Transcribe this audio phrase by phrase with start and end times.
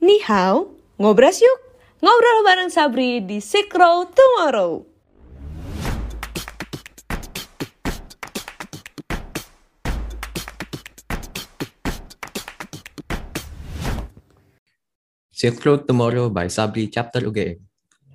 [0.00, 1.60] Ni hao, ngobras yuk!
[2.00, 3.36] Ngobrol bareng Sabri di
[3.76, 4.80] Road Tomorrow.
[15.28, 17.60] Silk Road Tomorrow by Sabri Chapter UGM.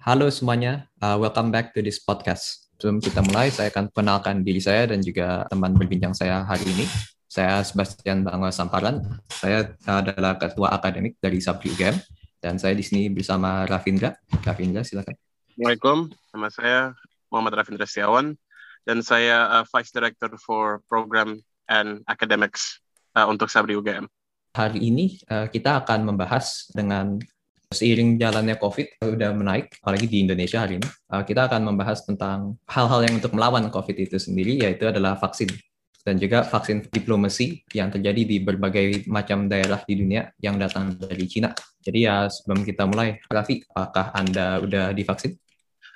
[0.01, 2.65] Halo semuanya, uh, welcome back to this podcast.
[2.81, 7.14] Sebelum kita mulai, saya akan kenalkan diri saya dan juga teman berbincang saya hari ini.
[7.35, 9.03] Saya Sebastian Bangwa Samparan.
[9.27, 11.99] Saya adalah ketua akademik dari Sabri UGM
[12.39, 14.15] dan saya di sini bersama Rafindra.
[14.39, 15.19] Rafindra, silakan.
[15.51, 16.95] Assalamualaikum, nama saya
[17.27, 18.39] Muhammad Rafindra Setiawan
[18.87, 22.79] dan saya uh, Vice Director for Program and Academics
[23.19, 24.07] uh, untuk Sabri UGM
[24.55, 27.19] hari ini uh, kita akan membahas dengan
[27.67, 32.55] seiring jalannya COVID sudah menaik, apalagi di Indonesia hari ini, uh, kita akan membahas tentang
[32.71, 35.51] hal-hal yang untuk melawan COVID itu sendiri, yaitu adalah vaksin
[36.05, 41.25] dan juga vaksin diplomasi yang terjadi di berbagai macam daerah di dunia yang datang dari
[41.25, 41.49] Cina.
[41.81, 45.33] Jadi ya sebelum kita mulai, Raffi, apakah Anda udah divaksin?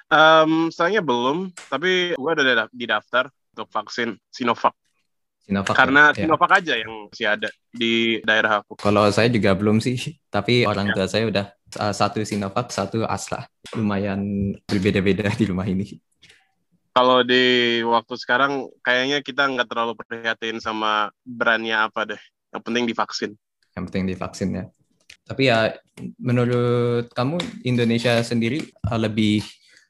[0.09, 4.73] Um, sayangnya belum, tapi gue udah didaftar untuk vaksin Sinovac.
[5.45, 6.25] Sinovac karena ya?
[6.25, 8.73] Sinovac aja yang masih ada di daerah aku.
[8.81, 10.93] Kalau saya juga belum sih, tapi orang ya.
[10.97, 11.45] tua saya udah
[11.77, 13.45] uh, satu Sinovac, satu Astra.
[13.77, 16.01] Lumayan berbeda-beda di rumah ini.
[16.89, 22.21] Kalau di waktu sekarang kayaknya kita nggak terlalu prihatin sama brandnya apa deh.
[22.49, 23.31] Yang penting divaksin.
[23.77, 24.65] Yang penting divaksin ya.
[25.29, 25.77] Tapi ya
[26.17, 29.45] menurut kamu Indonesia sendiri uh, lebih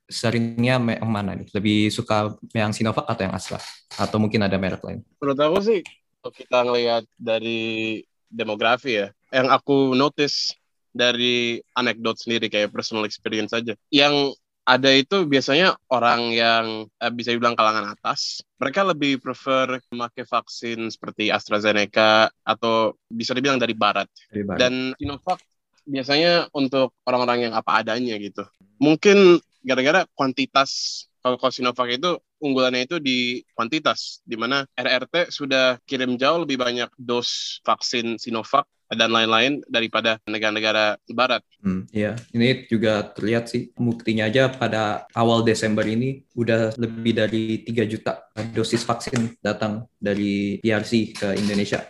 [0.10, 1.48] seringnya yang mana nih?
[1.56, 3.62] Lebih suka yang Sinovac atau yang Astra?
[3.96, 5.00] Atau mungkin ada merek lain?
[5.22, 5.80] Menurut aku sih,
[6.20, 10.58] kalau kita ngelihat dari demografi ya, yang aku notice
[10.90, 13.78] dari anekdot sendiri kayak personal experience aja.
[13.94, 14.36] Yang
[14.70, 18.46] ada itu biasanya orang yang eh, bisa dibilang kalangan atas.
[18.62, 24.06] Mereka lebih prefer memakai vaksin seperti AstraZeneca atau bisa dibilang dari barat.
[24.30, 24.60] Dari barat.
[24.62, 25.42] Dan Sinovac
[25.90, 28.46] biasanya untuk orang-orang yang apa adanya gitu.
[28.78, 36.16] Mungkin gara-gara kuantitas kalau Sinovac itu unggulannya itu di kuantitas, di mana RRT sudah kirim
[36.16, 41.46] jauh lebih banyak dos vaksin Sinovac dan lain-lain daripada negara-negara barat.
[41.62, 47.62] Hmm, iya, ini juga terlihat sih buktinya aja pada awal Desember ini udah lebih dari
[47.62, 51.86] 3 juta dosis vaksin datang dari PRC ke Indonesia.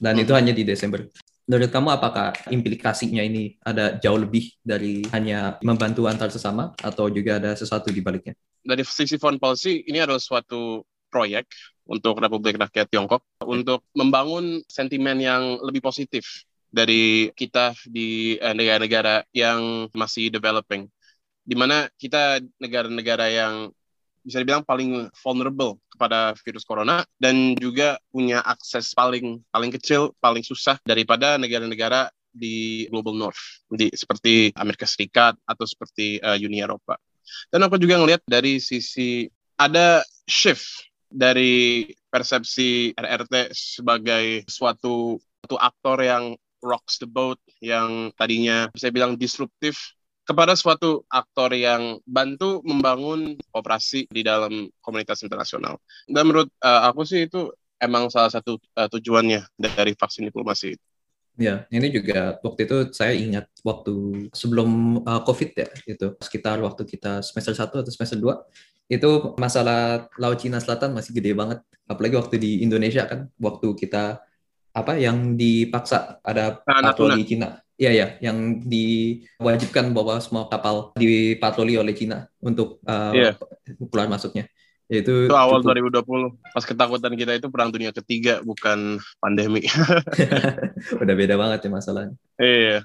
[0.00, 0.22] Dan hmm.
[0.24, 1.04] itu hanya di Desember
[1.48, 7.40] menurut kamu apakah implikasinya ini ada jauh lebih dari hanya membantu antar sesama atau juga
[7.40, 8.36] ada sesuatu di baliknya?
[8.60, 11.48] Dari sisi foreign policy, ini adalah suatu proyek
[11.88, 19.24] untuk Republik Rakyat Tiongkok untuk membangun sentimen yang lebih positif dari kita di eh, negara-negara
[19.32, 20.84] yang masih developing.
[21.48, 23.72] Di mana kita negara-negara yang
[24.22, 30.42] bisa dibilang paling vulnerable kepada virus corona dan juga punya akses paling paling kecil, paling
[30.42, 36.94] susah daripada negara-negara di global north, di seperti Amerika Serikat atau seperti uh, Uni Eropa.
[37.50, 39.26] Dan aku juga ngelihat dari sisi
[39.58, 45.18] ada shift dari persepsi RRT sebagai suatu
[45.48, 49.97] suatu aktor yang rocks the boat yang tadinya bisa bilang disruptif
[50.28, 55.80] kepada suatu aktor yang bantu membangun operasi di dalam komunitas internasional.
[56.04, 57.48] Dan menurut uh, aku sih itu
[57.80, 60.76] emang salah satu uh, tujuannya dari vaksin diplomasi.
[61.40, 66.84] Ya, ini juga waktu itu saya ingat waktu sebelum uh, COVID ya, itu sekitar waktu
[66.84, 69.10] kita semester 1 atau semester 2, itu
[69.40, 71.64] masalah Laut Cina Selatan masih gede banget.
[71.88, 74.20] Apalagi waktu di Indonesia kan, waktu kita
[74.76, 81.94] apa yang dipaksa ada patroli Cina Iya ya, yang diwajibkan bahwa semua kapal dipatroli oleh
[81.94, 83.38] Cina untuk uh, yeah.
[83.86, 84.50] keluar masuknya.
[84.90, 86.02] Yaitu itu awal cukup...
[86.02, 86.58] 2020.
[86.58, 89.62] Pas ketakutan kita itu perang dunia ketiga bukan pandemi.
[91.02, 92.16] Udah beda banget ya masalahnya.
[92.34, 92.82] Iya.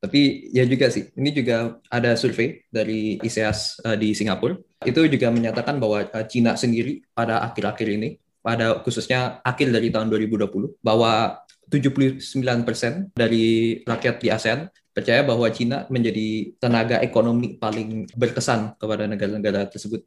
[0.00, 4.56] Tapi ya juga sih, ini juga ada survei dari ISEAS uh, di Singapura.
[4.84, 10.08] Itu juga menyatakan bahwa uh, Cina sendiri pada akhir-akhir ini, pada khususnya akhir dari tahun
[10.12, 18.74] 2020, bahwa 79% dari rakyat di ASEAN percaya bahwa Cina menjadi tenaga ekonomi paling berkesan
[18.76, 20.02] kepada negara-negara tersebut.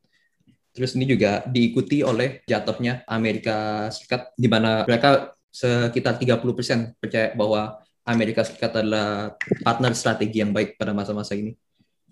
[0.74, 7.78] Terus ini juga diikuti oleh jatuhnya Amerika Serikat, di mana mereka sekitar 30% percaya bahwa
[8.04, 11.56] Amerika Serikat adalah partner strategi yang baik pada masa-masa ini.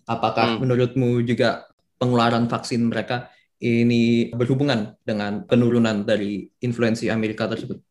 [0.08, 0.60] Apakah hmm.
[0.64, 1.68] menurutmu juga
[2.00, 3.28] pengeluaran vaksin mereka
[3.62, 7.91] ini berhubungan dengan penurunan dari influensi Amerika tersebut?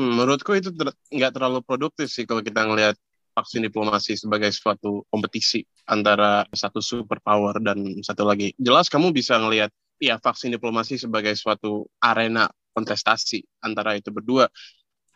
[0.00, 2.96] Hmm, menurutku itu ter nggak terlalu produktif sih kalau kita ngelihat
[3.36, 8.56] vaksin diplomasi sebagai suatu kompetisi antara satu superpower dan satu lagi.
[8.56, 9.68] Jelas kamu bisa ngelihat
[10.00, 14.48] ya vaksin diplomasi sebagai suatu arena kontestasi antara itu berdua.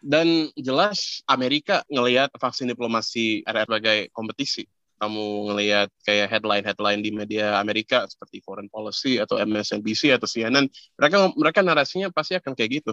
[0.05, 4.69] Dan jelas Amerika ngelihat vaksin diplomasi sebagai kompetisi.
[5.01, 10.69] Kamu ngelihat kayak headline-headline di media Amerika seperti Foreign Policy atau MSNBC atau CNN,
[11.01, 12.93] mereka mereka narasinya pasti akan kayak gitu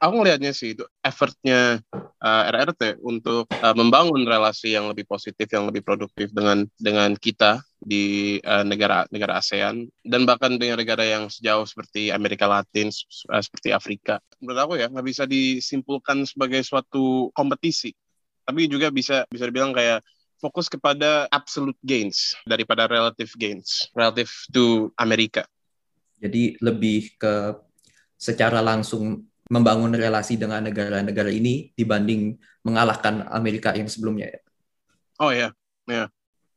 [0.00, 1.84] aku ngelihatnya sih itu effortnya
[2.24, 7.12] uh, eh, RRT untuk uh, membangun relasi yang lebih positif, yang lebih produktif dengan dengan
[7.14, 12.88] kita di uh, negara negara ASEAN dan bahkan dengan negara yang sejauh seperti Amerika Latin,
[13.28, 14.18] uh, seperti Afrika.
[14.40, 17.92] Menurut aku ya nggak bisa disimpulkan sebagai suatu kompetisi,
[18.48, 20.00] tapi juga bisa bisa dibilang kayak
[20.40, 25.44] fokus kepada absolute gains daripada relative gains relative to Amerika.
[26.20, 27.56] Jadi lebih ke
[28.20, 34.40] secara langsung membangun relasi dengan negara-negara ini dibanding mengalahkan Amerika yang sebelumnya ya.
[35.20, 35.52] Oh ya,
[35.90, 36.06] ya.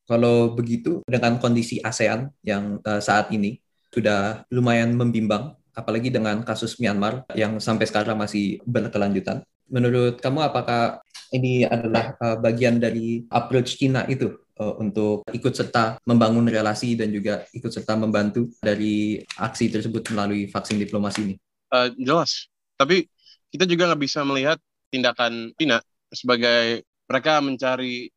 [0.05, 3.59] Kalau begitu dengan kondisi ASEAN yang uh, saat ini
[3.89, 9.41] sudah lumayan membimbang, apalagi dengan kasus Myanmar yang sampai sekarang masih berkelanjutan.
[9.71, 11.01] Menurut kamu apakah
[11.33, 17.09] ini adalah uh, bagian dari approach China itu uh, untuk ikut serta membangun relasi dan
[17.09, 21.35] juga ikut serta membantu dari aksi tersebut melalui vaksin diplomasi ini?
[21.73, 22.52] Uh, jelas,
[22.83, 23.07] tapi
[23.55, 24.59] kita juga nggak bisa melihat
[24.91, 25.79] tindakan China
[26.11, 28.11] sebagai mereka mencari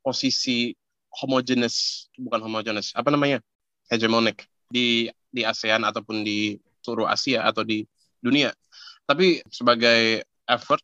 [0.00, 0.70] posisi
[1.10, 3.42] homogenes, bukan homogenes, apa namanya,
[3.90, 7.82] hegemonic di di ASEAN ataupun di seluruh Asia atau di
[8.22, 8.54] dunia.
[9.02, 10.82] Tapi sebagai effort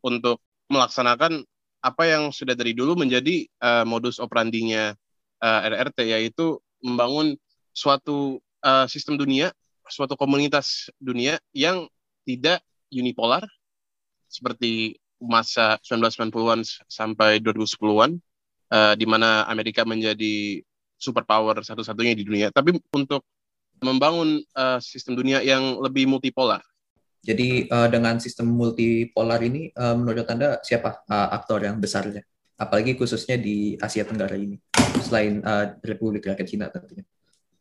[0.00, 0.40] untuk
[0.72, 1.44] melaksanakan
[1.82, 4.94] apa yang sudah dari dulu menjadi uh, modus operandinya
[5.42, 7.34] uh, eh, RRT yaitu membangun
[7.74, 9.50] suatu uh, sistem dunia,
[9.90, 11.90] suatu komunitas dunia yang
[12.22, 13.44] tidak unipolar
[14.28, 18.18] seperti masa 1990-an sampai 2010-an
[18.72, 20.60] uh, di mana Amerika menjadi
[20.98, 22.48] superpower satu-satunya di dunia.
[22.50, 23.22] Tapi untuk
[23.82, 26.62] membangun uh, sistem dunia yang lebih multipolar.
[27.22, 32.22] Jadi uh, dengan sistem multipolar ini, uh, menurut Anda siapa uh, aktor yang besarnya?
[32.58, 34.58] Apalagi khususnya di Asia Tenggara ini,
[35.02, 37.06] selain uh, Republik Rakyat Cina tentunya.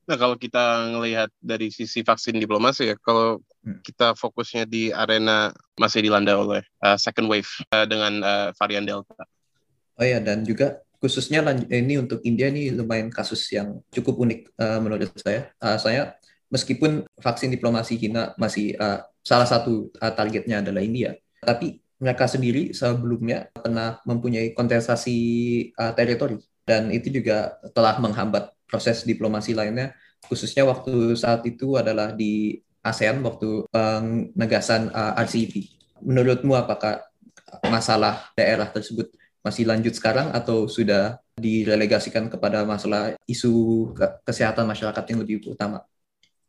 [0.09, 3.85] Nah, kalau kita ngelihat dari sisi vaksin diplomasi ya, kalau hmm.
[3.85, 9.23] kita fokusnya di arena masih dilanda oleh uh, second wave uh, dengan uh, varian Delta.
[10.01, 14.79] Oh ya, dan juga khususnya ini untuk India ini lumayan kasus yang cukup unik uh,
[14.81, 15.53] menurut saya.
[15.61, 16.17] Uh, saya
[16.49, 21.13] meskipun vaksin diplomasi China masih uh, salah satu uh, targetnya adalah India,
[21.45, 25.17] tapi mereka sendiri sebelumnya pernah mempunyai kontestasi
[25.77, 29.91] uh, teritori dan itu juga telah menghambat proses diplomasi lainnya,
[30.31, 35.69] khususnya waktu saat itu adalah di ASEAN waktu penegasan uh, RCEP.
[36.01, 37.03] Menurutmu apakah
[37.67, 39.11] masalah daerah tersebut
[39.43, 45.83] masih lanjut sekarang atau sudah direlegasikan kepada masalah isu ke kesehatan masyarakat yang lebih utama?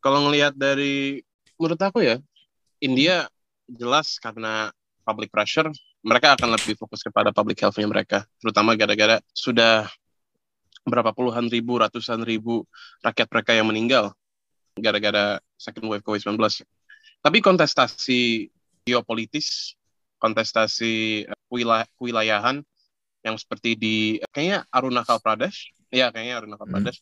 [0.00, 1.20] Kalau ngelihat dari
[1.56, 2.16] menurut aku ya,
[2.80, 3.28] India
[3.66, 4.72] jelas karena
[5.02, 5.68] public pressure,
[6.02, 9.86] mereka akan lebih fokus kepada public health-nya mereka, terutama gara-gara sudah
[10.82, 12.66] berapa puluhan ribu, ratusan ribu
[13.02, 14.10] rakyat mereka yang meninggal
[14.76, 16.38] gara-gara second wave COVID-19.
[17.22, 18.50] Tapi kontestasi
[18.82, 19.78] geopolitis,
[20.18, 22.64] kontestasi eh, wilayah, kewilayahan
[23.22, 23.96] yang seperti di
[24.34, 26.74] kayaknya Arunachal Pradesh, ya kayaknya Arunachal hmm.
[26.74, 26.98] Pradesh,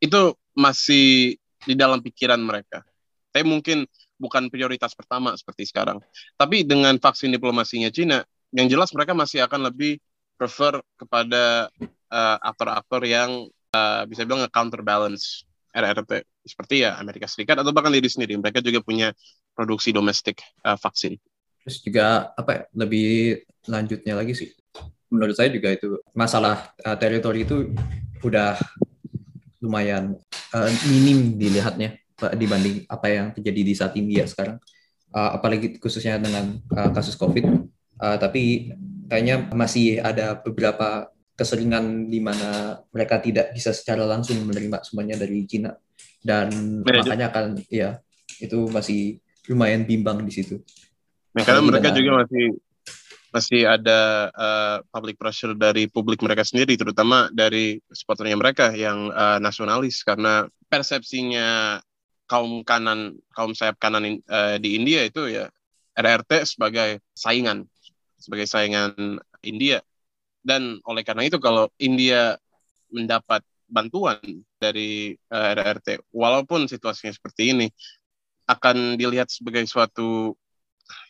[0.00, 2.84] itu masih di dalam pikiran mereka.
[3.32, 3.88] Tapi mungkin
[4.20, 6.02] bukan prioritas pertama seperti sekarang.
[6.36, 8.20] Tapi dengan vaksin diplomasinya Cina,
[8.52, 10.02] yang jelas mereka masih akan lebih
[10.36, 11.72] prefer kepada
[12.10, 18.10] uh, aktor-aktor yang uh, bisa bilang counterbalance RRT seperti ya Amerika Serikat atau bahkan diri
[18.10, 19.14] sendiri mereka juga punya
[19.54, 21.16] produksi domestik uh, vaksin.
[21.64, 24.50] Terus juga apa ya, lebih lanjutnya lagi sih.
[25.10, 27.70] Menurut saya juga itu masalah uh, teritori itu
[28.24, 28.56] udah
[29.60, 30.16] lumayan
[30.56, 32.00] uh, minim dilihatnya
[32.36, 34.60] dibanding apa yang terjadi di saat India sekarang.
[35.10, 37.44] Uh, apalagi khususnya dengan uh, kasus COVID.
[38.00, 38.72] Uh, tapi
[39.10, 45.48] kayaknya masih ada beberapa keseringan di mana mereka tidak bisa secara langsung menerima semuanya dari
[45.48, 45.72] Cina
[46.20, 46.52] dan
[46.84, 47.08] Mereka.
[47.08, 47.96] makanya akan ya
[48.44, 49.16] itu masih
[49.48, 50.60] lumayan bimbang di situ.
[51.32, 52.46] Nah, karena mereka dengan, juga masih
[53.30, 59.38] masih ada uh, public pressure dari publik mereka sendiri, terutama dari supporternya mereka yang uh,
[59.40, 61.80] nasionalis karena persepsinya
[62.28, 65.50] kaum kanan kaum sayap kanan uh, di India itu ya
[65.98, 67.66] RRT sebagai saingan
[68.20, 69.82] sebagai saingan India
[70.40, 72.36] dan oleh karena itu kalau India
[72.90, 74.18] mendapat bantuan
[74.58, 77.66] dari uh, eh, RRT, walaupun situasinya seperti ini,
[78.50, 80.34] akan dilihat sebagai suatu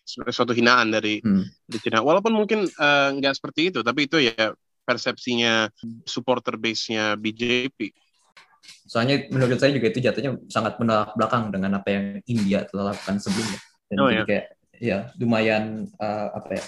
[0.05, 1.65] sebagai suatu hinaan dari hmm.
[1.65, 2.05] di Cina.
[2.05, 4.53] Walaupun mungkin uh, nggak seperti itu, tapi itu ya
[4.85, 5.73] persepsinya
[6.05, 7.95] supporter base-nya BJP.
[8.85, 13.17] Soalnya menurut saya juga itu jatuhnya sangat menolak belakang dengan apa yang India telah lakukan
[13.17, 13.61] sebelumnya.
[13.89, 14.27] Dan oh, jadi ya.
[14.29, 14.47] kayak
[14.81, 16.65] ya lumayan uh, apa ya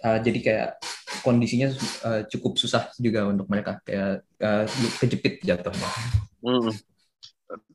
[0.00, 0.70] Uh, jadi kayak
[1.20, 1.68] kondisinya
[2.08, 4.64] uh, cukup susah juga untuk mereka kayak uh,
[4.96, 5.88] kejepit jatuhnya.
[6.40, 6.72] Hmm.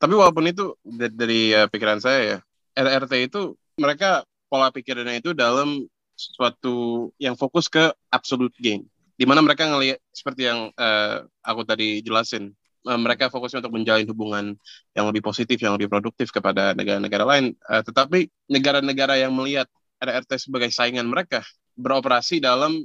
[0.02, 2.38] Tapi walaupun itu dari, uh, pikiran saya ya,
[2.74, 8.82] RRT itu mereka pola pikirnya itu dalam suatu yang fokus ke absolute gain.
[9.16, 12.52] Di mana mereka ngelihat seperti yang uh, aku tadi jelasin,
[12.86, 14.46] mereka fokusnya untuk menjalin hubungan
[14.94, 17.58] yang lebih positif, yang lebih produktif kepada negara-negara lain.
[17.66, 19.66] Uh, tetapi negara-negara yang melihat
[20.02, 21.42] RRT sebagai saingan mereka
[21.76, 22.84] beroperasi dalam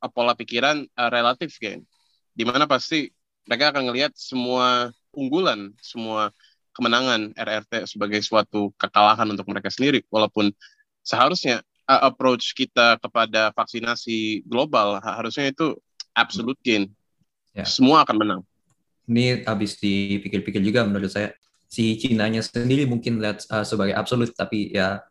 [0.00, 1.84] uh, pola pikiran uh, relatif gain,
[2.32, 3.12] di mana pasti
[3.46, 6.32] mereka akan melihat semua unggulan, semua
[6.72, 10.50] kemenangan RRT sebagai suatu kekalahan untuk mereka sendiri, walaupun
[11.04, 15.76] seharusnya uh, approach kita kepada vaksinasi global harusnya itu
[16.16, 16.88] absolute gain,
[17.52, 17.68] ya.
[17.68, 18.40] semua akan menang.
[19.04, 21.36] Ini habis dipikir-pikir juga menurut saya
[21.68, 25.04] si Cina-nya sendiri mungkin lihat uh, sebagai absolut, tapi ya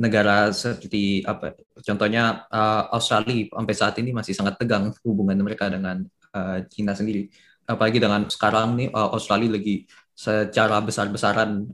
[0.00, 1.52] negara seperti apa
[1.84, 7.28] contohnya uh, Australia sampai saat ini masih sangat tegang hubungan mereka dengan uh, Cina sendiri.
[7.68, 9.84] Apalagi dengan sekarang nih uh, Australia lagi
[10.16, 11.68] secara besar-besaran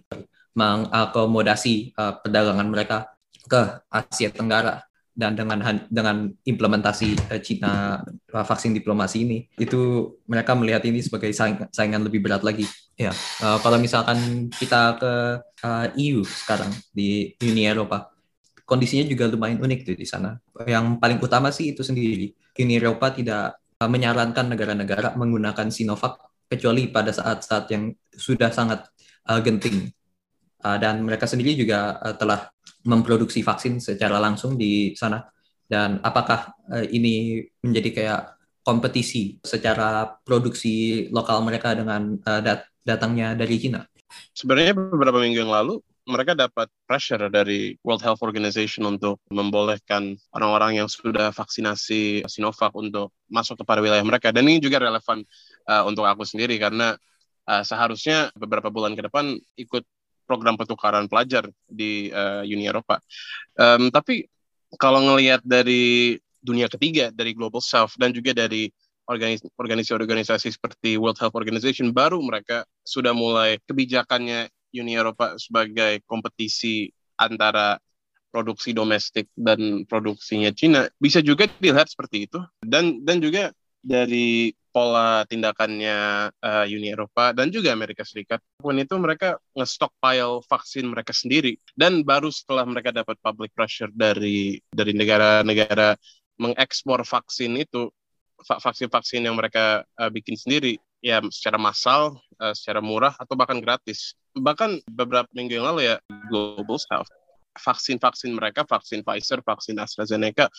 [0.58, 3.14] mengakomodasi uh, perdagangan mereka
[3.46, 4.82] ke Asia Tenggara.
[5.16, 11.32] Dan dengan dengan implementasi uh, Cina uh, vaksin diplomasi ini itu mereka melihat ini sebagai
[11.32, 12.68] saing, saingan lebih berat lagi.
[13.00, 15.12] Ya uh, kalau misalkan kita ke
[15.64, 18.15] uh, EU sekarang di Uni Eropa
[18.66, 20.34] kondisinya juga lumayan unik tuh di sana.
[20.66, 22.34] Yang paling utama sih itu sendiri.
[22.58, 26.18] Uni Eropa tidak uh, menyarankan negara-negara menggunakan Sinovac
[26.50, 28.90] kecuali pada saat-saat yang sudah sangat
[29.30, 29.86] uh, genting.
[30.66, 32.50] Uh, dan mereka sendiri juga uh, telah
[32.82, 35.22] memproduksi vaksin secara langsung di sana.
[35.66, 38.22] Dan apakah uh, ini menjadi kayak
[38.66, 43.86] kompetisi secara produksi lokal mereka dengan uh, dat datangnya dari China?
[44.34, 50.78] Sebenarnya beberapa minggu yang lalu mereka dapat pressure dari World Health Organization untuk membolehkan orang-orang
[50.78, 54.30] yang sudah vaksinasi Sinovac untuk masuk kepada wilayah mereka.
[54.30, 55.26] Dan ini juga relevan
[55.66, 56.94] uh, untuk aku sendiri karena
[57.50, 59.82] uh, seharusnya beberapa bulan ke depan ikut
[60.30, 63.02] program pertukaran pelajar di uh, Uni Eropa.
[63.58, 64.26] Um, tapi
[64.78, 68.70] kalau ngelihat dari dunia ketiga, dari Global South dan juga dari
[69.06, 77.80] organisasi-organisasi seperti World Health Organization baru mereka sudah mulai kebijakannya Uni Eropa sebagai kompetisi antara
[78.28, 80.84] produksi domestik dan produksinya Cina.
[81.00, 82.38] Bisa juga dilihat seperti itu.
[82.60, 88.92] Dan dan juga dari pola tindakannya uh, Uni Eropa dan juga Amerika Serikat pun itu
[89.00, 91.56] mereka nge-stockpile vaksin mereka sendiri.
[91.72, 95.96] Dan baru setelah mereka dapat public pressure dari dari negara-negara
[96.36, 97.88] mengekspor vaksin itu
[98.44, 104.16] vaksin-vaksin yang mereka uh, bikin sendiri ya secara massal, uh, secara murah atau bahkan gratis.
[104.36, 105.96] Bahkan beberapa minggu yang lalu ya
[106.28, 107.10] Global Health
[107.56, 110.52] vaksin-vaksin mereka vaksin Pfizer vaksin AstraZeneca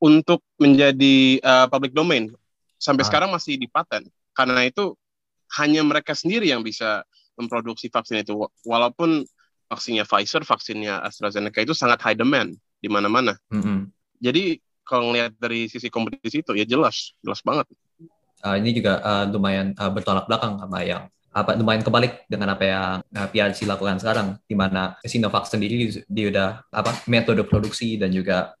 [0.00, 2.32] untuk menjadi uh, public domain.
[2.80, 3.08] Sampai ah.
[3.10, 4.96] sekarang masih di paten karena itu
[5.60, 7.04] hanya mereka sendiri yang bisa
[7.36, 8.32] memproduksi vaksin itu.
[8.64, 9.28] Walaupun
[9.68, 13.36] vaksinnya Pfizer vaksinnya AstraZeneca itu sangat high demand di mana-mana.
[13.52, 13.78] Mm -hmm.
[14.22, 17.68] jadi kalau ngelihat dari sisi kompetisi itu ya jelas jelas banget
[18.44, 22.64] uh, ini juga uh, lumayan uh, bertolak belakang sama yang apa lumayan kebalik dengan apa
[22.64, 28.10] yang uh, PRC lakukan sekarang di mana Sinovac sendiri dia udah apa metode produksi dan
[28.10, 28.58] juga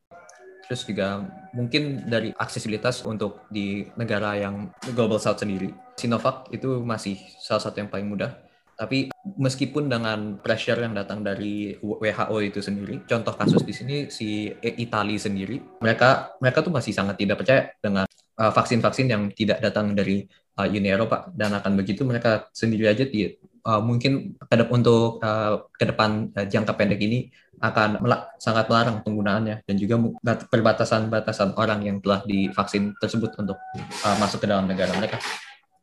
[0.68, 1.24] terus juga
[1.56, 5.72] mungkin dari aksesibilitas untuk di negara yang global south sendiri.
[5.96, 8.36] Sinovac itu masih salah satu yang paling mudah.
[8.78, 14.54] Tapi meskipun dengan pressure yang datang dari WHO itu sendiri, contoh kasus di sini si
[14.62, 18.06] Italia sendiri, mereka mereka tuh masih sangat tidak percaya dengan
[18.38, 20.22] vaksin-vaksin uh, yang tidak datang dari
[20.58, 23.34] uh, Uni Eropa dan akan begitu mereka sendiri aja di,
[23.66, 27.28] uh, mungkin kedep untuk uh, ke depan uh, jangka pendek ini
[27.58, 29.98] akan melak, sangat melarang penggunaannya dan juga
[30.46, 33.58] perbatasan-batasan orang yang telah divaksin tersebut untuk
[34.06, 35.18] uh, masuk ke dalam negara mereka.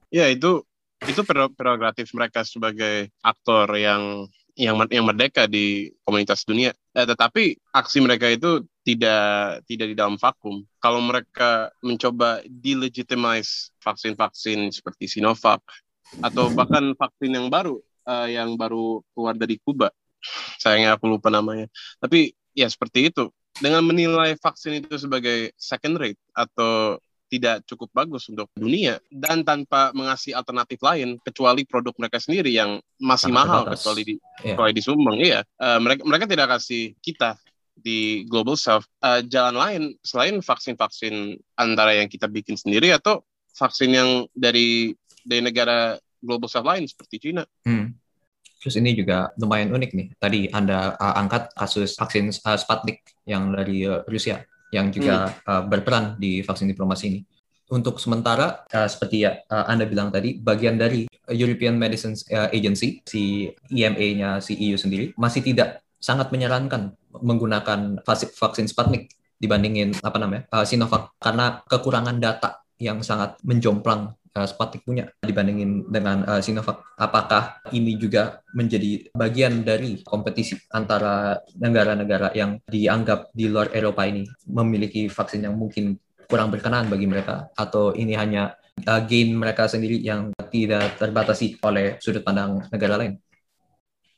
[0.08, 0.64] Ya itu
[1.04, 6.72] itu prerogatif mereka sebagai aktor yang yang yang merdeka di komunitas dunia.
[6.96, 10.62] Eh, tetapi aksi mereka itu tidak tidak di dalam vakum.
[10.78, 15.66] Kalau mereka mencoba delegitimize vaksin-vaksin seperti Sinovac
[16.22, 19.90] atau bahkan vaksin yang baru uh, yang baru keluar dari Kuba,
[20.62, 21.66] sayangnya aku lupa namanya.
[21.98, 23.34] Tapi ya seperti itu.
[23.56, 27.00] Dengan menilai vaksin itu sebagai second rate atau
[27.32, 32.78] tidak cukup bagus untuk dunia dan tanpa mengasih alternatif lain kecuali produk mereka sendiri yang
[33.02, 33.80] masih Sangat mahal terbatas.
[33.82, 34.54] kecuali di yeah.
[34.54, 37.40] kecuali di Sumbang iya uh, mereka mereka tidak kasih kita
[37.76, 43.22] di global south uh, jalan lain selain vaksin-vaksin antara yang kita bikin sendiri atau
[43.56, 47.44] vaksin yang dari dari negara global south lain seperti Cina.
[47.68, 47.94] Hmm.
[48.60, 50.08] Terus ini juga lumayan unik nih.
[50.18, 54.42] Tadi Anda uh, angkat kasus vaksin uh, Sputnik yang dari uh, Rusia
[54.74, 57.22] yang juga uh, berperan di vaksin diplomasi ini.
[57.66, 63.02] Untuk sementara, uh, seperti ya uh, Anda bilang tadi, bagian dari European Medicines uh, Agency,
[63.06, 68.06] si EMA-nya si EU sendiri, masih tidak sangat menyarankan menggunakan
[68.38, 69.10] vaksin Sputnik
[69.42, 75.90] dibandingin apa namanya uh, Sinovac karena kekurangan data yang sangat menjomplang uh, Sputnik punya dibandingin
[75.90, 76.86] dengan uh, Sinovac.
[76.94, 84.30] Apakah ini juga menjadi bagian dari kompetisi antara negara-negara yang dianggap di luar Eropa ini
[84.46, 85.98] memiliki vaksin yang mungkin
[86.30, 92.22] kurang berkenan bagi mereka atau ini hanya gain mereka sendiri yang tidak terbatasi oleh sudut
[92.22, 93.16] pandang negara lain?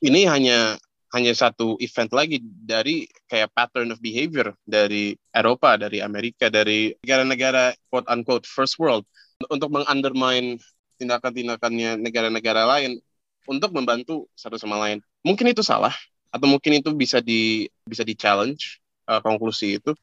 [0.02, 0.78] Ini hanya
[1.16, 7.72] hanya satu event lagi dari kayak pattern of behavior dari Eropa, dari Amerika, dari negara-negara
[7.88, 9.08] quote unquote first world
[9.48, 10.60] untuk mengundermine
[11.00, 13.00] tindakan-tindakannya negara-negara lain
[13.48, 15.00] untuk membantu satu sama lain.
[15.24, 15.96] Mungkin itu salah
[16.28, 19.96] atau mungkin itu bisa di bisa di challenge uh, konklusi itu.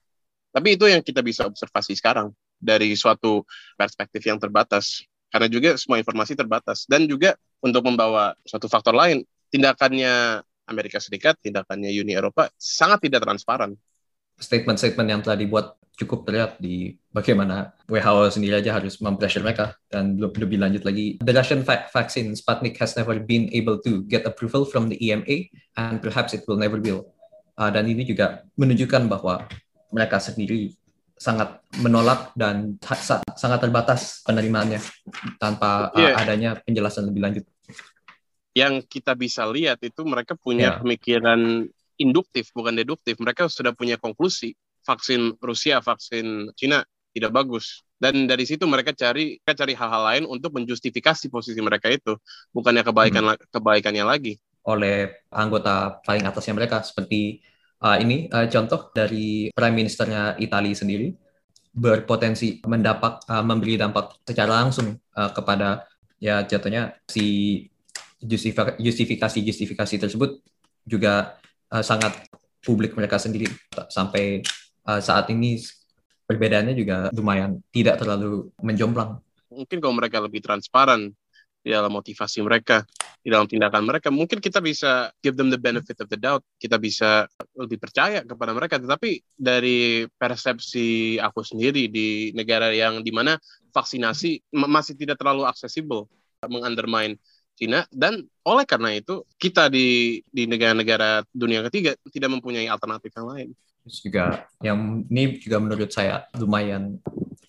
[0.55, 3.45] Tapi itu yang kita bisa observasi sekarang dari suatu
[3.77, 9.27] perspektif yang terbatas karena juga semua informasi terbatas dan juga untuk membawa suatu faktor lain
[9.51, 13.77] tindakannya Amerika Serikat, tindakannya Uni Eropa sangat tidak transparan.
[14.41, 20.19] Statement-statement yang telah dibuat cukup terlihat di bagaimana WHO sendiri aja harus mempressure mereka dan
[20.19, 24.67] belum lebih lanjut lagi the Russian vaccine Sputnik has never been able to get approval
[24.67, 27.15] from the EMA and perhaps it will never will
[27.63, 29.47] uh, dan ini juga menunjukkan bahwa
[29.95, 30.75] mereka sendiri
[31.15, 32.75] sangat menolak dan
[33.39, 34.83] sangat terbatas penerimaannya
[35.39, 36.11] tanpa yeah.
[36.11, 36.15] uh, iya.
[36.19, 37.45] adanya penjelasan lebih lanjut
[38.55, 40.79] yang kita bisa lihat itu mereka punya yeah.
[40.79, 41.67] pemikiran
[41.99, 46.85] induktif bukan deduktif mereka sudah punya konklusi vaksin Rusia, vaksin Cina
[47.17, 47.83] tidak bagus.
[47.97, 52.21] Dan dari situ mereka cari mereka cari hal-hal lain untuk menjustifikasi posisi mereka itu,
[52.53, 53.49] bukannya kebaikan hmm.
[53.49, 54.37] kebaikannya lagi.
[54.69, 57.41] Oleh anggota paling atasnya mereka seperti
[57.81, 61.17] uh, ini uh, contoh dari Prime Ministernya Italia sendiri
[61.75, 65.89] berpotensi mendapat uh, memberi dampak secara langsung uh, kepada
[66.23, 67.27] ya jatuhnya si
[68.25, 70.41] justifikasi justifikasi tersebut
[70.85, 71.37] juga
[71.69, 72.29] uh, sangat
[72.65, 73.49] publik mereka sendiri
[73.93, 74.41] sampai
[74.89, 75.61] uh, saat ini
[76.25, 79.21] perbedaannya juga lumayan tidak terlalu menjomplang.
[79.53, 81.13] Mungkin kalau mereka lebih transparan
[81.65, 82.85] di dalam motivasi mereka,
[83.25, 86.45] di dalam tindakan mereka, mungkin kita bisa give them the benefit of the doubt.
[86.61, 87.25] Kita bisa
[87.57, 88.77] lebih percaya kepada mereka.
[88.77, 93.41] Tetapi dari persepsi aku sendiri di negara yang di mana
[93.73, 96.05] vaksinasi masih tidak terlalu aksesibel,
[96.45, 97.17] mengundermine
[97.55, 103.29] Cina dan oleh karena itu kita di di negara-negara dunia ketiga tidak mempunyai alternatif yang
[103.31, 103.49] lain.
[103.85, 104.25] Terus juga
[104.65, 106.99] yang ini juga menurut saya lumayan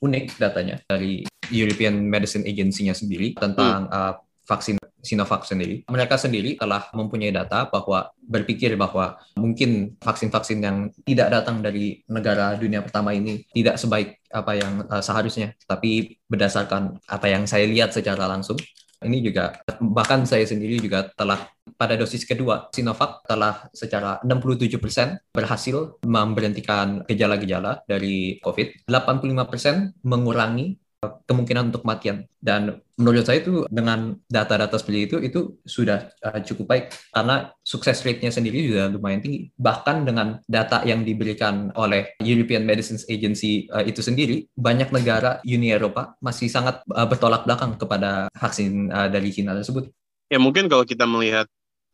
[0.03, 3.93] unik datanya dari European Medicine Agency-nya sendiri tentang hmm.
[3.93, 4.13] uh,
[4.45, 5.85] vaksin Sinovac sendiri.
[5.85, 12.57] Mereka sendiri telah mempunyai data bahwa berpikir bahwa mungkin vaksin-vaksin yang tidak datang dari negara
[12.57, 15.53] dunia pertama ini tidak sebaik apa yang uh, seharusnya.
[15.69, 18.57] Tapi berdasarkan apa yang saya lihat secara langsung,
[19.03, 25.99] ini juga bahkan saya sendiri juga telah pada dosis kedua Sinovac telah secara 67% berhasil
[26.05, 30.79] memberhentikan gejala-gejala dari COVID, 85% mengurangi
[31.25, 36.65] kemungkinan untuk kematian dan menurut saya itu dengan data-data seperti itu itu sudah uh, cukup
[36.65, 42.63] baik karena sukses rate-nya sendiri sudah lumayan tinggi bahkan dengan data yang diberikan oleh European
[42.63, 48.31] Medicines Agency uh, itu sendiri banyak negara Uni Eropa masih sangat uh, bertolak belakang kepada
[48.35, 49.91] vaksin uh, dari China tersebut
[50.31, 51.45] ya mungkin kalau kita melihat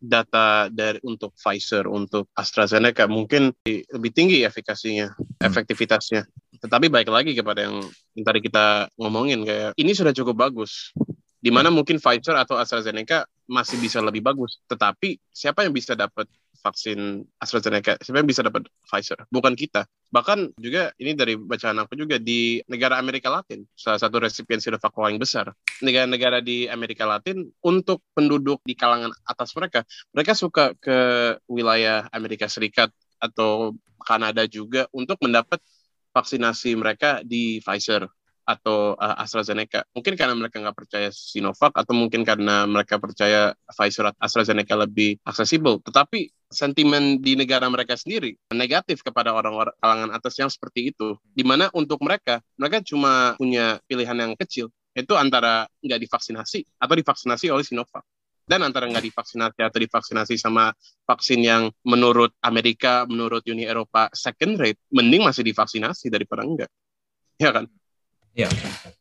[0.02, 5.45] data dari untuk Pfizer, untuk AstraZeneca mungkin lebih tinggi efikasinya, hmm.
[5.45, 6.26] efektivitasnya.
[6.62, 7.82] Tetapi baik lagi kepada yang,
[8.13, 10.93] yang tadi kita ngomongin kayak ini sudah cukup bagus.
[11.41, 11.82] Di mana hmm.
[11.82, 14.62] mungkin Pfizer atau AstraZeneca masih bisa lebih bagus.
[14.69, 16.30] Tetapi siapa yang bisa dapat
[16.62, 17.97] vaksin AstraZeneca?
[17.97, 19.26] Siapa yang bisa dapat Pfizer?
[19.34, 19.89] Bukan kita.
[20.13, 24.93] Bahkan juga ini dari bacaan aku juga di negara Amerika Latin, salah satu resipien Sinovac
[24.93, 25.50] paling besar.
[25.82, 29.82] Negara-negara di Amerika Latin untuk penduduk di kalangan atas mereka,
[30.13, 30.97] mereka suka ke
[31.50, 35.58] wilayah Amerika Serikat atau Kanada juga untuk mendapat
[36.12, 38.08] vaksinasi mereka di Pfizer
[38.41, 39.86] atau uh, AstraZeneca.
[39.95, 45.21] Mungkin karena mereka nggak percaya Sinovac atau mungkin karena mereka percaya Pfizer atau AstraZeneca lebih
[45.24, 45.80] aksesibel.
[45.80, 51.15] Tetapi sentimen di negara mereka sendiri negatif kepada orang-orang kalangan atas yang seperti itu.
[51.32, 56.95] Di mana untuk mereka, mereka cuma punya pilihan yang kecil, itu antara nggak divaksinasi atau
[57.00, 58.04] divaksinasi oleh Sinovac
[58.52, 60.76] dan antara nggak divaksinasi atau divaksinasi sama
[61.08, 66.68] vaksin yang menurut Amerika, menurut Uni Eropa second rate, mending masih divaksinasi daripada enggak.
[67.40, 67.72] Ya kan?
[68.36, 68.52] Ya,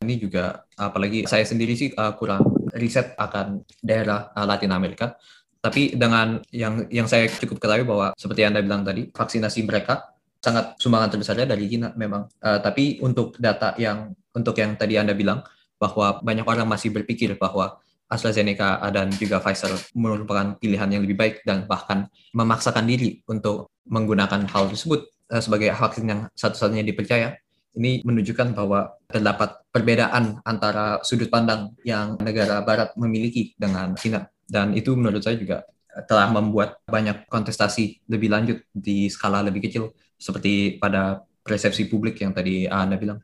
[0.06, 2.46] ini juga apalagi saya sendiri sih uh, kurang
[2.78, 5.18] riset akan daerah uh, Latin Amerika.
[5.58, 10.78] Tapi dengan yang yang saya cukup ketahui bahwa seperti Anda bilang tadi, vaksinasi mereka sangat
[10.78, 12.30] sumbangan terbesarnya dari China memang.
[12.38, 15.42] Uh, tapi untuk data yang untuk yang tadi Anda bilang
[15.74, 21.34] bahwa banyak orang masih berpikir bahwa AstraZeneca dan juga Pfizer merupakan pilihan yang lebih baik
[21.46, 27.38] dan bahkan memaksakan diri untuk menggunakan hal tersebut uh, sebagai vaksin yang satu-satunya dipercaya.
[27.70, 34.26] Ini menunjukkan bahwa terdapat perbedaan antara sudut pandang yang negara barat memiliki dengan China.
[34.42, 35.62] Dan itu menurut saya juga
[36.10, 42.34] telah membuat banyak kontestasi lebih lanjut di skala lebih kecil seperti pada persepsi publik yang
[42.34, 43.22] tadi Anda bilang.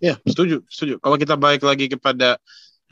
[0.00, 0.96] Ya, setuju, setuju.
[0.96, 2.40] Kalau kita balik lagi kepada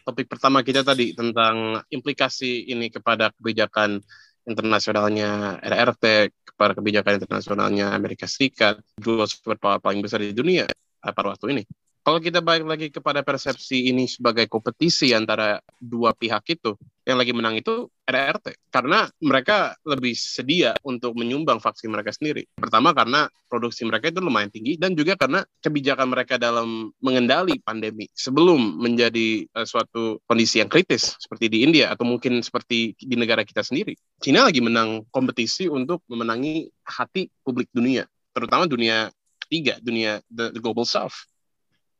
[0.09, 4.01] topik pertama kita tadi tentang implikasi ini kepada kebijakan
[4.49, 10.65] internasionalnya RRT, kepada kebijakan internasionalnya Amerika Serikat, dua superpower paling besar di dunia
[11.05, 11.63] pada waktu ini.
[12.09, 16.73] Kalau kita balik lagi kepada persepsi ini sebagai kompetisi antara dua pihak itu,
[17.05, 18.73] yang lagi menang itu RRT.
[18.73, 22.49] Karena mereka lebih sedia untuk menyumbang vaksin mereka sendiri.
[22.57, 28.09] Pertama karena produksi mereka itu lumayan tinggi, dan juga karena kebijakan mereka dalam mengendali pandemi
[28.17, 33.45] sebelum menjadi uh, suatu kondisi yang kritis, seperti di India, atau mungkin seperti di negara
[33.45, 33.93] kita sendiri.
[34.25, 39.13] China lagi menang kompetisi untuk memenangi hati publik dunia, terutama dunia
[39.45, 41.29] ketiga, dunia the, the global south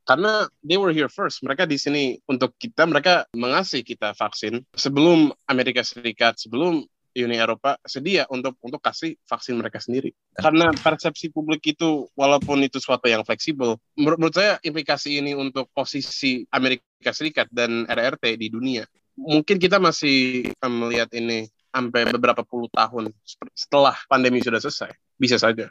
[0.09, 1.45] karena they were here first.
[1.45, 6.81] Mereka di sini untuk kita, mereka mengasih kita vaksin sebelum Amerika Serikat, sebelum
[7.13, 10.13] Uni Eropa sedia untuk untuk kasih vaksin mereka sendiri.
[10.33, 16.45] Karena persepsi publik itu walaupun itu suatu yang fleksibel, menurut, saya implikasi ini untuk posisi
[16.53, 18.85] Amerika Serikat dan RRT di dunia.
[19.19, 23.13] Mungkin kita masih melihat ini sampai beberapa puluh tahun
[23.53, 24.89] setelah pandemi sudah selesai.
[25.19, 25.69] Bisa saja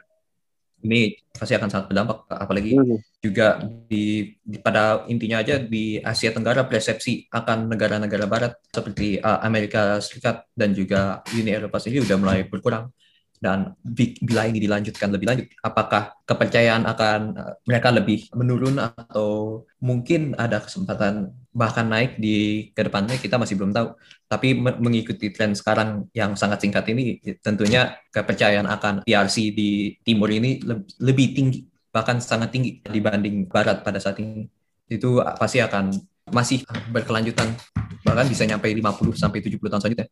[0.83, 2.99] ini pasti akan sangat berdampak apalagi hmm.
[3.23, 9.39] juga di, di pada intinya aja di Asia Tenggara persepsi akan negara-negara barat seperti uh,
[9.43, 12.91] Amerika Serikat dan juga Uni Eropa sendiri sudah mulai berkurang
[13.39, 20.35] dan bila ini dilanjutkan lebih lanjut, apakah kepercayaan akan uh, mereka lebih menurun atau mungkin
[20.35, 23.95] ada kesempatan bahkan naik di ke depannya kita masih belum tahu.
[24.27, 30.59] Tapi mengikuti tren sekarang yang sangat singkat ini, tentunya kepercayaan akan PRC di timur ini
[30.99, 31.63] lebih tinggi,
[31.95, 34.51] bahkan sangat tinggi dibanding barat pada saat ini.
[34.91, 35.95] Itu pasti akan
[36.29, 37.55] masih berkelanjutan,
[38.03, 40.11] bahkan bisa nyampe 50 sampai 70 tahun selanjutnya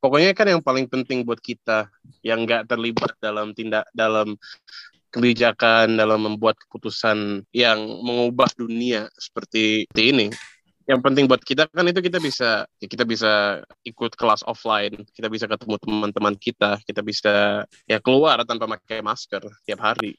[0.00, 1.90] pokoknya kan yang paling penting buat kita
[2.22, 4.36] yang nggak terlibat dalam tindak dalam
[5.10, 10.28] kebijakan dalam membuat keputusan yang mengubah dunia seperti ini.
[10.86, 15.26] Yang penting buat kita kan itu kita bisa ya kita bisa ikut kelas offline kita
[15.26, 20.14] bisa ketemu teman-teman kita kita bisa ya keluar tanpa pakai masker tiap hari.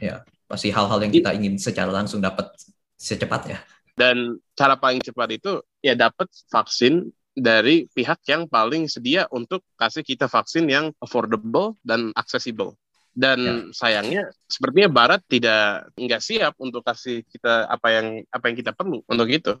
[0.00, 2.48] Ya pasti hal-hal yang kita ingin secara langsung dapat
[2.96, 3.60] secepatnya
[3.96, 10.00] dan cara paling cepat itu ya dapat vaksin dari pihak yang paling sedia untuk kasih
[10.00, 12.80] kita vaksin yang affordable dan accessible.
[13.16, 13.52] Dan ya.
[13.72, 19.04] sayangnya sepertinya Barat tidak nggak siap untuk kasih kita apa yang apa yang kita perlu
[19.04, 19.52] untuk itu.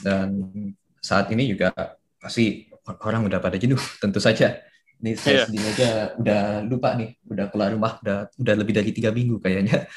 [0.00, 0.52] Dan
[1.00, 1.72] saat ini juga
[2.20, 2.68] pasti
[3.04, 4.60] orang udah pada jenuh tentu saja
[5.02, 5.46] ini saya yeah.
[5.50, 9.82] sendiri aja udah lupa nih, udah keluar rumah udah udah lebih dari tiga minggu kayaknya.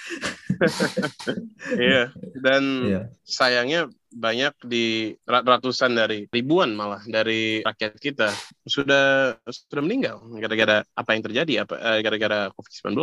[1.75, 2.08] Iya, yeah.
[2.39, 3.03] dan yeah.
[3.27, 8.32] sayangnya banyak di ratusan dari ribuan malah dari rakyat kita
[8.63, 12.95] sudah sudah meninggal gara-gara apa yang terjadi apa eh, gara-gara COVID-19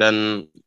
[0.00, 0.14] dan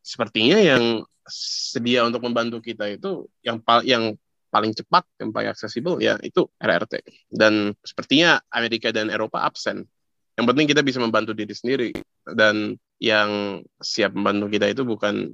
[0.06, 4.14] sepertinya yang sedia untuk membantu kita itu yang yang
[4.54, 7.02] paling cepat yang paling aksesibel ya itu RRT
[7.34, 9.90] dan sepertinya Amerika dan Eropa absen.
[10.34, 11.90] Yang penting kita bisa membantu diri sendiri.
[12.26, 15.30] Dan yang siap membantu kita itu bukan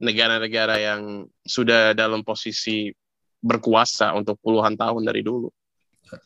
[0.00, 2.94] negara-negara yang sudah dalam posisi
[3.38, 5.50] berkuasa untuk puluhan tahun dari dulu.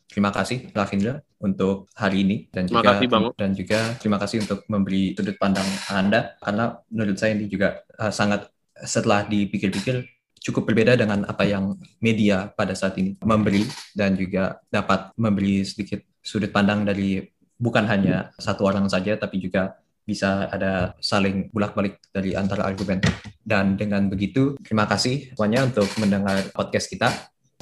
[0.07, 5.11] Terima kasih Lavindra untuk hari ini dan juga kasih, dan juga terima kasih untuk memberi
[5.19, 8.47] sudut pandang Anda karena menurut saya ini juga uh, sangat
[8.79, 10.07] setelah dipikir-pikir
[10.39, 16.03] cukup berbeda dengan apa yang media pada saat ini memberi dan juga dapat memberi sedikit
[16.23, 17.27] sudut pandang dari
[17.59, 22.99] bukan hanya satu orang saja, tapi juga bisa ada saling bolak-balik dari antara argumen.
[23.43, 27.11] Dan dengan begitu, terima kasih semuanya untuk mendengar podcast kita.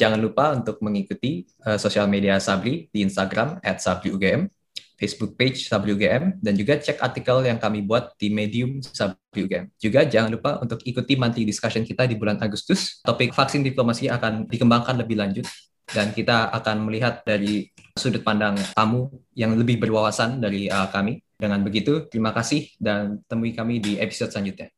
[0.00, 4.48] Jangan lupa untuk mengikuti uh, sosial media Sabri di Instagram at SabriUGM,
[4.96, 9.72] Facebook page Sabri UGM, dan juga cek artikel yang kami buat di Medium Sabri UGM.
[9.76, 13.00] Juga jangan lupa untuk ikuti monthly discussion kita di bulan Agustus.
[13.04, 15.44] Topik vaksin diplomasi akan dikembangkan lebih lanjut
[15.90, 17.66] dan kita akan melihat dari
[17.98, 21.20] sudut pandang tamu yang lebih berwawasan dari uh, kami.
[21.40, 24.68] Dengan begitu, terima kasih dan temui kami di episode selanjutnya.